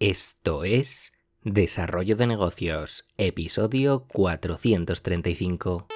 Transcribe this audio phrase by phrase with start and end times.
[0.00, 1.12] Esto es
[1.44, 5.86] Desarrollo de Negocios, episodio 435.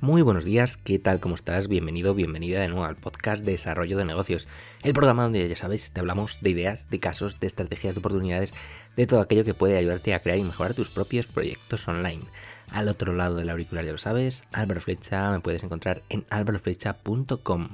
[0.00, 1.20] Muy buenos días, ¿qué tal?
[1.20, 1.68] ¿Cómo estás?
[1.68, 4.48] Bienvenido, bienvenida de nuevo al podcast Desarrollo de Negocios,
[4.82, 8.52] el programa donde ya sabes, te hablamos de ideas, de casos, de estrategias, de oportunidades,
[8.96, 12.24] de todo aquello que puede ayudarte a crear y mejorar tus propios proyectos online.
[12.70, 17.68] Al otro lado del auricular ya lo sabes, Álvaro Flecha, me puedes encontrar en álvaroflecha.com.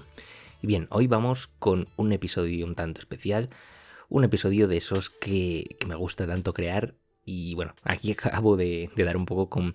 [0.63, 3.51] Y bien, hoy vamos con un episodio un tanto especial,
[4.09, 9.17] un episodio de esos que, me gusta tanto crear y bueno, aquí acabo de, dar
[9.17, 9.75] un poco con,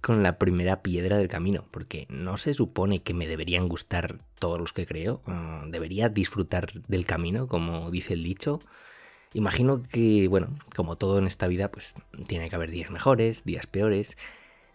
[0.00, 4.58] con la primera piedra del camino, porque no se supone que me deberían gustar todos
[4.58, 8.60] los que creo, mm, debería disfrutar del camino, como dice el dicho.
[9.34, 11.94] Imagino que, bueno, como todo en esta vida, pues
[12.26, 14.16] tiene que haber días mejores, días peores,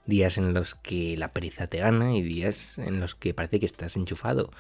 [0.06, 3.66] días en los que la pereza te gana y días en los que parece que
[3.66, 4.52] estás enchufado.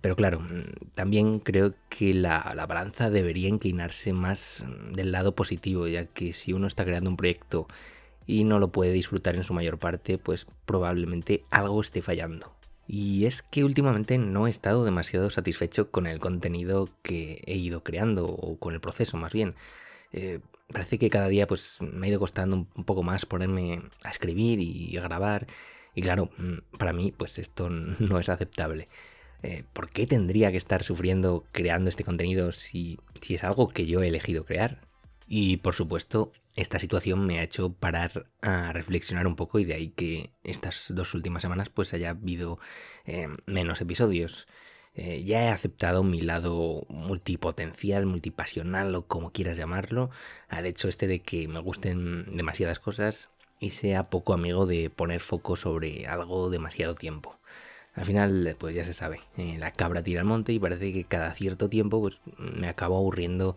[0.00, 0.46] Pero claro,
[0.94, 6.66] también creo que la, balanza debería inclinarse más del lado positivo, ya que si uno
[6.66, 7.66] está creando un proyecto
[8.26, 12.57] y no lo puede disfrutar en su mayor parte, pues probablemente algo esté fallando.
[12.88, 17.84] Y es que últimamente no he estado demasiado satisfecho con el contenido que he ido
[17.84, 19.54] creando, o con el proceso más bien.
[20.12, 20.40] Eh,
[20.72, 24.60] parece que cada día pues me ha ido costando un poco más ponerme a escribir
[24.60, 25.46] y a grabar.
[25.94, 28.88] Y claro, mm, para mí pues esto no es aceptable.
[29.42, 33.86] Eh, ¿Por qué tendría que estar sufriendo creando este contenido si, si es algo que
[33.86, 34.87] yo he elegido crear?
[35.28, 39.74] Y por supuesto, esta situación me ha hecho parar a reflexionar un poco y de
[39.74, 42.58] ahí que estas dos últimas semanas pues haya habido
[43.04, 44.48] eh, menos episodios.
[44.94, 50.10] Eh, ya he aceptado mi lado multipotencial, multipasional o como quieras llamarlo,
[50.48, 53.28] al hecho este de que me gusten demasiadas cosas
[53.60, 57.38] y sea poco amigo de poner foco sobre algo demasiado tiempo.
[57.94, 61.04] Al final, pues ya se sabe, eh, la cabra tira al monte y parece que
[61.04, 63.56] cada cierto tiempo pues, me acabo aburriendo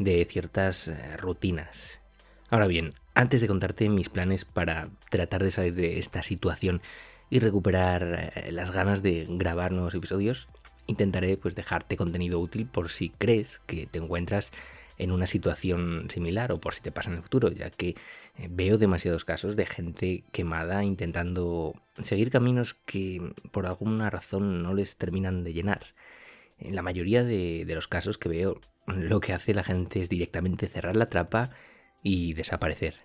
[0.00, 2.00] de ciertas eh, rutinas.
[2.48, 6.80] Ahora bien, antes de contarte mis planes para tratar de salir de esta situación
[7.28, 10.48] y recuperar las ganas de grabar nuevos episodios,
[10.86, 14.50] intentaré pues dejarte contenido útil por si crees que te encuentras
[14.98, 17.90] en una situación similar o por si te pasa en el futuro, ya que
[18.36, 24.74] eh, veo demasiados casos de gente quemada intentando seguir caminos que por alguna razón no
[24.74, 25.94] les terminan de llenar.
[26.58, 28.60] En la mayoría de, de los casos que veo,
[28.92, 31.50] lo que hace la gente es directamente cerrar la trapa
[32.02, 32.96] y desaparecer.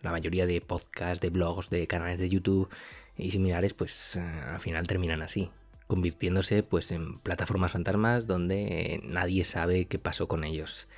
[0.00, 2.68] La mayoría de podcasts, de blogs, de canales de YouTube
[3.16, 5.50] y similares, pues eh, al final terminan así
[5.92, 10.88] convirtiéndose pues en plataformas fantasmas donde nadie sabe qué pasó con ellos.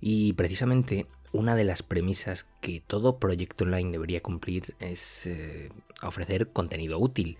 [0.00, 5.70] Y precisamente una de las premisas que todo proyecto online debería cumplir es eh,
[6.02, 7.36] ofrecer contenido útil.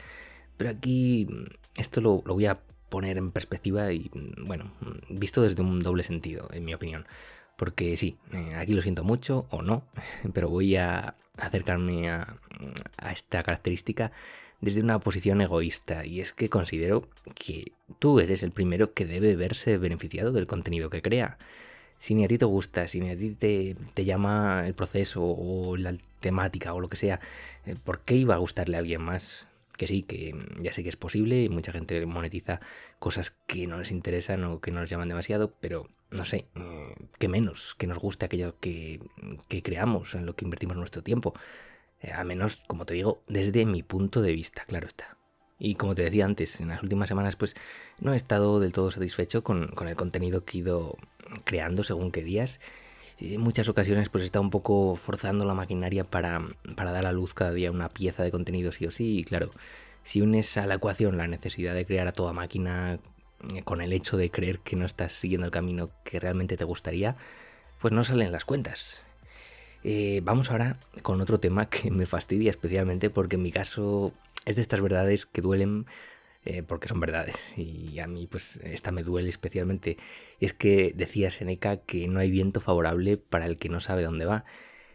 [0.59, 1.27] Pero aquí
[1.75, 4.11] esto lo, voy a poner en perspectiva y
[4.45, 4.73] bueno,
[5.09, 7.07] visto desde un doble sentido, en mi opinión.
[7.57, 9.85] Porque sí, eh, aquí lo siento mucho o no,
[10.35, 12.37] pero voy a acercarme a,
[12.99, 14.13] a esta característica
[14.61, 19.37] desde una posición egoísta y es que considero que tú eres el primero que debe
[19.37, 21.39] verse beneficiado del contenido que crea.
[21.99, 25.77] Si ni a ti te gusta, si ni a ti te, llama el proceso o
[25.77, 27.21] la temática o lo que sea,
[27.67, 29.47] eh, ¿por qué iba a gustarle a alguien más?
[29.81, 32.61] Que sí, que ya sé que es posible y mucha gente monetiza
[32.99, 36.95] cosas que no les interesan o que no les llaman demasiado, pero no sé, eh,
[37.19, 39.01] que menos, que nos guste aquello que,
[39.49, 41.33] que creamos, en lo que invertimos nuestro tiempo.
[42.03, 45.17] Eh, al menos, como te digo, desde mi punto de vista, claro está.
[45.59, 47.57] Y como te decía antes, en las últimas semanas pues
[48.01, 50.99] no he estado del todo satisfecho con, el contenido que he ido
[51.45, 52.61] creando según qué días.
[53.21, 56.43] En muchas ocasiones pues estado un poco forzando la maquinaria para,
[56.75, 59.19] para dar a luz cada día una pieza de contenido sí o sí.
[59.19, 59.51] Y claro,
[60.05, 62.99] si unes a la ecuación la necesidad de crear a toda máquina
[63.55, 66.65] eh, con el hecho de creer que no estás siguiendo el camino que realmente te
[66.65, 67.17] gustaría,
[67.79, 69.05] pues no salen las cuentas.
[69.85, 74.13] Eh, vamos ahora con otro tema que me fastidia especialmente porque en mi caso
[74.47, 75.87] es de estas verdades que duelen
[76.45, 79.99] eh, porque son verdades y a mí pues esta me duele especialmente.
[80.41, 84.25] Es que decía Seneca que no hay viento favorable para el que no sabe dónde
[84.25, 84.45] va.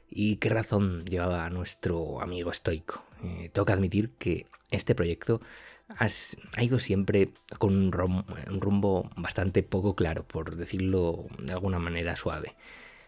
[0.09, 3.03] ¿Y qué razón llevaba nuestro amigo estoico?
[3.24, 5.42] Eh, tengo que admitir que este proyecto
[5.88, 12.56] ha ido siempre con un rumbo bastante poco claro, por decirlo de alguna manera suave.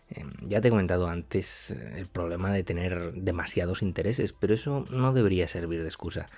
[0.09, 4.85] Em, ya te he comentado antes eh, el problema de tener demasiados intereses, pero eso
[4.89, 6.29] no debería servir de excusa.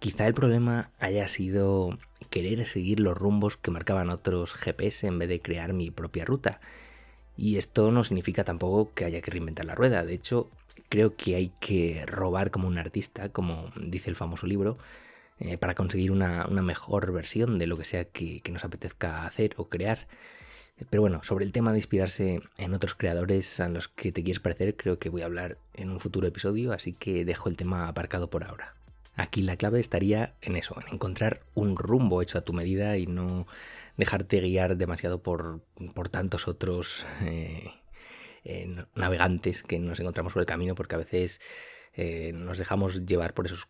[0.00, 1.98] Quizá el problema haya sido
[2.30, 6.58] querer seguir los rumbos que marcaban otros GPS en vez de crear mi propia ruta.
[7.36, 10.02] Y esto no significa tampoco que haya que reinventar la rueda.
[10.06, 10.50] De hecho,
[10.88, 14.78] creo que hay que robar como un artista, como dice el famoso libro,
[15.38, 19.68] eh, para conseguir una, mejor versión de lo que sea que, nos apetezca hacer o
[19.68, 20.08] crear.
[20.88, 24.40] Pero bueno, sobre el tema de inspirarse en otros creadores a los que te quieres
[24.40, 27.86] parecer, creo que voy a hablar en un futuro episodio, así que dejo el tema
[27.86, 28.79] aparcado por ahora.
[29.20, 33.06] Aquí la clave estaría en eso, en encontrar un rumbo hecho a tu medida y
[33.06, 33.46] no
[33.98, 35.60] dejarte guiar demasiado por,
[36.10, 37.70] tantos otros eh,
[38.44, 41.42] eh, navegantes que nos encontramos por el camino, porque a veces
[41.92, 43.68] eh, nos dejamos llevar por esos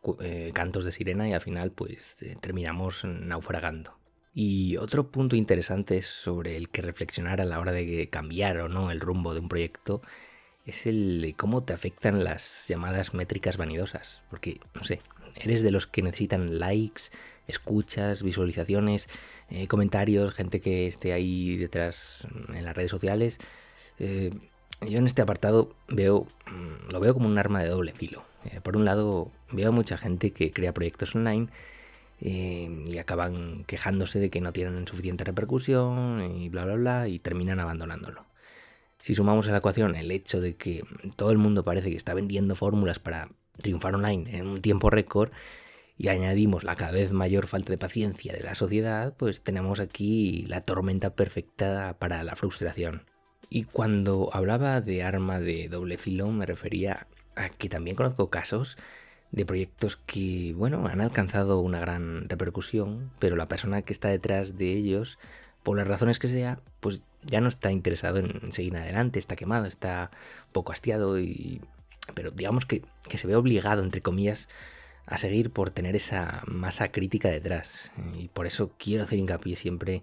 [0.55, 3.99] cantos de sirena y al final pues terminamos naufragando.
[4.33, 8.93] Y otro punto interesante sobre el que reflexionar a la hora de cambiar o no
[8.93, 10.01] el rumbo de un proyecto
[10.67, 14.23] es el de cómo te afectan las llamadas métricas vanidosas.
[14.31, 15.01] Porque, no sé,
[15.37, 17.05] eres de los que necesitan likes,
[17.47, 19.09] escuchas, visualizaciones,
[19.51, 23.39] eh, comentarios, gente que esté ahí detrás en las redes sociales.
[23.99, 24.31] Eh,
[24.89, 28.25] yo en este apartado veo, mm, lo veo como un arma de doble filo.
[28.45, 31.49] Eh, por un lado, veo a mucha gente que crea proyectos online
[32.23, 37.61] y acaban quejándose de que no tienen suficiente repercusión y bla bla bla y terminan
[37.61, 38.27] abandonándolo.
[39.01, 40.85] Si sumamos a la ecuación el hecho de que
[41.17, 45.31] todo el mundo parece que está vendiendo fórmulas para triunfar online en un tiempo récord
[45.97, 50.45] y añadimos la cada vez mayor falta de paciencia de la sociedad, pues tenemos aquí
[50.49, 53.03] la tormenta perfecta para la frustración.
[53.51, 57.07] Y cuando hablaba de arma de doble filo me refería
[57.37, 58.77] a que también conozco casos
[59.31, 64.57] de proyectos que, bueno, han alcanzado una gran repercusión, pero la persona que está detrás
[64.57, 65.19] de ellos,
[65.63, 69.67] por las razones que sea, pues ya no está interesado en seguir adelante, está quemado,
[69.67, 70.11] está
[70.53, 71.61] poco hastiado y
[72.15, 72.83] pero digamos que,
[73.15, 74.49] se ve obligado, entre comillas,
[75.07, 77.93] a seguir por tener esa masa crítica detrás.
[78.17, 80.03] Y por eso quiero hacer hincapié siempre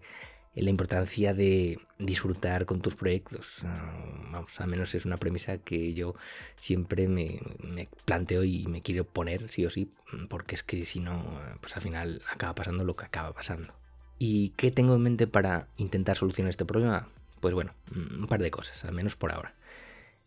[0.55, 3.59] en la importancia de disfrutar con tus proyectos.
[3.63, 3.93] Ah,
[4.31, 6.15] vamos, al menos es una premisa que yo
[6.55, 9.91] siempre me, me, planteo y me quiero poner sí o sí,
[10.29, 11.23] porque es que si no,
[11.61, 13.73] pues al final acaba pasando lo que acaba pasando.
[14.19, 17.07] ¿Y qué tengo en mente para intentar solucionar este problema?
[17.39, 19.53] Pues bueno, un par de cosas, al menos por ahora.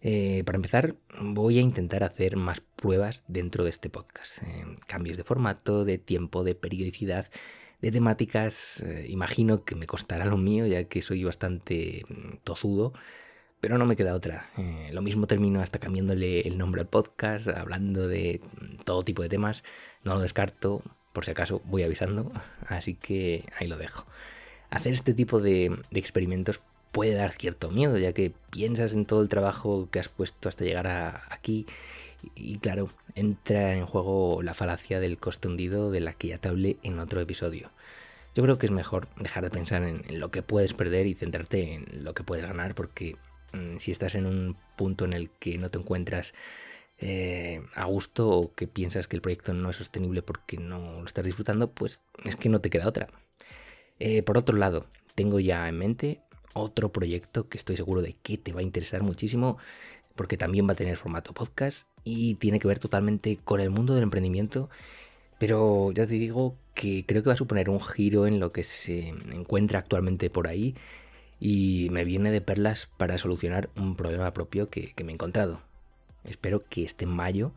[0.03, 4.43] Eh, para empezar, voy a intentar hacer más pruebas dentro de este podcast.
[4.43, 7.31] Eh, cambios de formato, de tiempo, de periodicidad,
[7.83, 8.81] de temáticas.
[8.83, 12.93] Eh, imagino que me costará lo mío, ya que soy bastante mm, tozudo,
[13.61, 14.49] pero no me queda otra.
[14.93, 19.29] lo mismo termino hasta cambiándole el nombre al podcast, hablando de mm, todo tipo de
[19.29, 19.65] temas.
[20.05, 22.31] No lo descarto, por si acaso voy avisando,
[22.67, 24.07] así que ahí lo dejo.
[24.71, 26.61] Hacer este tipo de, experimentos
[26.93, 30.65] puede dar cierto miedo, ya que piensas en todo el trabajo que has puesto hasta
[30.65, 30.87] llegar
[31.31, 31.67] aquí
[32.35, 36.49] y claro, entra en juego la falacia del coste hundido de la que ya te
[36.49, 37.71] hablé en otro episodio.
[38.35, 41.75] Yo creo que es mejor dejar de pensar en, lo que puedes perder y centrarte
[41.75, 43.17] en lo que puedes ganar, porque
[43.53, 46.35] mm, si estás en un punto en el que no te encuentras
[47.01, 51.07] eh, a gusto o que piensas que el proyecto no es sostenible porque no lo
[51.07, 53.09] estás disfrutando, pues es que no te queda otra.
[53.99, 56.21] Eh, por otro lado, tengo ya en mente
[56.53, 59.59] otro proyecto que estoy seguro de que te va a interesar muchísimo
[60.17, 63.95] porque también va a tener formato podcast y tiene que ver totalmente con el mundo
[63.95, 64.69] del emprendimiento.
[65.39, 68.63] Pero ya te digo que creo que va a suponer un giro en lo que
[68.63, 70.75] se encuentra actualmente por ahí
[71.41, 75.63] y me viene de perlas para solucionar un problema propio que, me he encontrado.
[76.25, 77.53] Espero que esté en mayo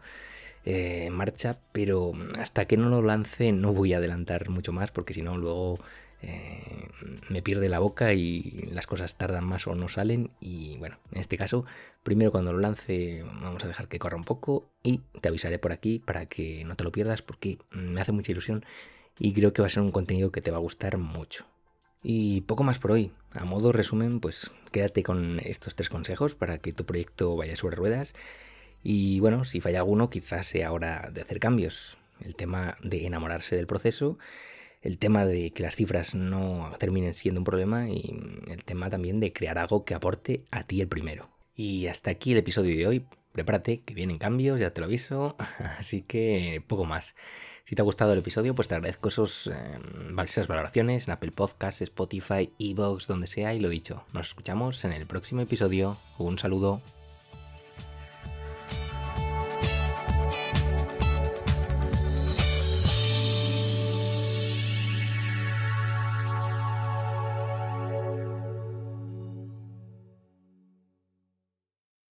[0.66, 4.92] eh, en marcha, pero hasta que no lo lance no voy a adelantar mucho más
[4.92, 5.80] porque si no luego
[6.22, 6.88] eh,
[7.30, 10.30] me pierde la boca y las cosas tardan más o no salen.
[10.40, 11.66] Y bueno, en este caso,
[12.04, 15.74] primero cuando lo lance vamos a dejar que corra un poco y te avisaré por
[15.74, 18.66] aquí para que no te lo pierdas porque me hace mucha ilusión
[19.20, 21.46] y creo que va a ser un contenido que te va a gustar mucho.
[22.04, 23.12] Y poco más por hoy.
[23.34, 27.76] A modo resumen, pues quédate con estos tres consejos para que tu proyecto vaya sobre
[27.76, 28.14] ruedas.
[28.84, 31.98] Y bueno, si falla alguno, quizás sea hora de hacer cambios.
[32.20, 34.18] El tema de enamorarse del proceso
[34.84, 38.14] el tema de que las cifras no terminen siendo un problema y
[38.50, 41.30] el tema también de crear algo que aporte a ti el primero.
[41.56, 43.06] Y hasta aquí el episodio de hoy.
[43.32, 45.36] Prepárate, que vienen cambios, ya te lo aviso.
[45.80, 47.16] Así que poco más.
[47.66, 49.54] Si te ha gustado el episodio, pues te agradezco esos, eh,
[50.24, 53.54] esas valoraciones en Apple Podcasts, Spotify, Evox, donde sea.
[53.54, 55.98] Y lo dicho, nos escuchamos en el próximo episodio.
[56.20, 56.82] Un saludo.